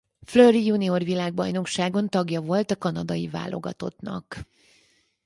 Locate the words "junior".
0.65-1.03